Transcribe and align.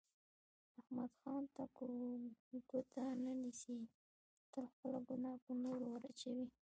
احمد 0.79 1.09
ځان 1.23 1.43
ته 1.55 1.63
ګوته 2.69 3.03
نه 3.23 3.31
نیسي، 3.41 3.79
تل 4.51 4.63
خپله 4.73 4.99
ګناه 5.07 5.37
په 5.45 5.51
نورو 5.63 5.85
ور 5.89 6.03
اچوي. 6.09 6.45